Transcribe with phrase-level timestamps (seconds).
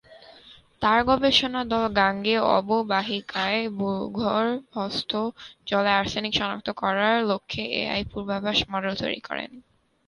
[0.81, 5.11] তার গবেষণা দল গাঙ্গেয় অববাহিকায় ভূগর্ভস্থ
[5.69, 9.51] জলে আর্সেনিক সনাক্ত করার লক্ষ্যে এআই পূর্বাভাস মডেল তৈরি করেন।